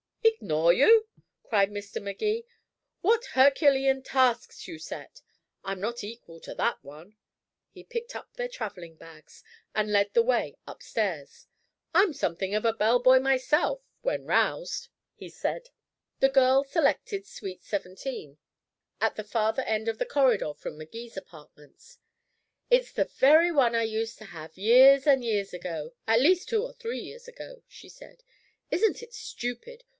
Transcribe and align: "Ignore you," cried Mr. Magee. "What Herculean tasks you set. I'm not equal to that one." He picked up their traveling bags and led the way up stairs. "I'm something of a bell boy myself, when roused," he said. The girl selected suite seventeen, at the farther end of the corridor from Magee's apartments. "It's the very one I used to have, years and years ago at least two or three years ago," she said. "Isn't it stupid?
"Ignore 0.23 0.73
you," 0.73 1.07
cried 1.43 1.69
Mr. 1.69 2.01
Magee. 2.01 2.47
"What 3.01 3.23
Herculean 3.33 4.01
tasks 4.01 4.67
you 4.67 4.79
set. 4.79 5.21
I'm 5.63 5.79
not 5.79 6.03
equal 6.03 6.39
to 6.39 6.55
that 6.55 6.83
one." 6.83 7.15
He 7.69 7.83
picked 7.83 8.15
up 8.15 8.33
their 8.33 8.47
traveling 8.47 8.95
bags 8.95 9.43
and 9.75 9.91
led 9.91 10.15
the 10.15 10.23
way 10.23 10.57
up 10.65 10.81
stairs. 10.81 11.45
"I'm 11.93 12.13
something 12.13 12.55
of 12.55 12.65
a 12.65 12.73
bell 12.73 12.97
boy 12.97 13.19
myself, 13.19 13.81
when 14.01 14.25
roused," 14.25 14.87
he 15.13 15.29
said. 15.29 15.69
The 16.19 16.29
girl 16.29 16.63
selected 16.63 17.27
suite 17.27 17.63
seventeen, 17.63 18.39
at 18.99 19.15
the 19.17 19.23
farther 19.23 19.61
end 19.63 19.87
of 19.87 19.99
the 19.99 20.07
corridor 20.07 20.55
from 20.55 20.75
Magee's 20.75 21.15
apartments. 21.17 21.99
"It's 22.71 22.91
the 22.91 23.05
very 23.05 23.51
one 23.51 23.75
I 23.75 23.83
used 23.83 24.17
to 24.17 24.25
have, 24.25 24.57
years 24.57 25.05
and 25.05 25.23
years 25.23 25.53
ago 25.53 25.93
at 26.07 26.19
least 26.19 26.49
two 26.49 26.63
or 26.63 26.73
three 26.73 26.99
years 26.99 27.27
ago," 27.27 27.61
she 27.67 27.89
said. 27.89 28.23
"Isn't 28.71 29.03
it 29.03 29.13
stupid? 29.13 29.83